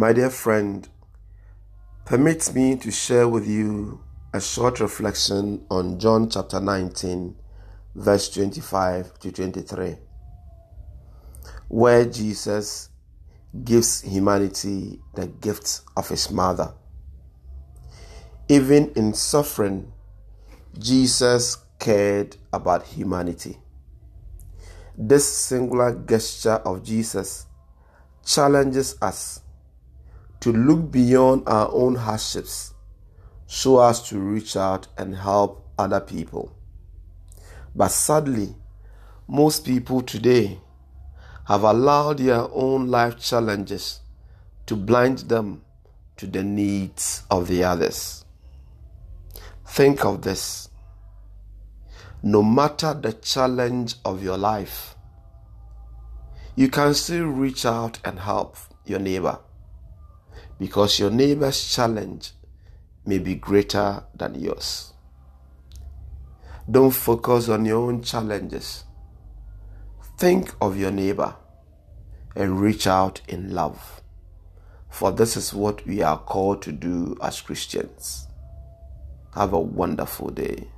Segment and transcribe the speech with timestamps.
[0.00, 0.88] My dear friend,
[2.04, 4.00] permit me to share with you
[4.32, 7.34] a short reflection on John chapter 19,
[7.96, 9.96] verse 25 to 23,
[11.66, 12.90] where Jesus
[13.64, 16.72] gives humanity the gift of his mother.
[18.48, 19.92] Even in suffering,
[20.78, 23.58] Jesus cared about humanity.
[24.96, 27.46] This singular gesture of Jesus
[28.24, 29.40] challenges us
[30.40, 32.74] to look beyond our own hardships
[33.46, 36.54] so as to reach out and help other people.
[37.74, 38.54] But sadly,
[39.26, 40.60] most people today
[41.46, 44.00] have allowed their own life challenges
[44.66, 45.62] to blind them
[46.18, 48.24] to the needs of the others.
[49.66, 50.68] Think of this.
[52.22, 54.94] No matter the challenge of your life,
[56.56, 59.38] you can still reach out and help your neighbor
[60.58, 62.32] because your neighbor's challenge
[63.06, 64.92] may be greater than yours.
[66.70, 68.84] Don't focus on your own challenges.
[70.18, 71.36] Think of your neighbor
[72.36, 74.02] and reach out in love.
[74.90, 78.26] For this is what we are called to do as Christians.
[79.34, 80.68] Have a wonderful day.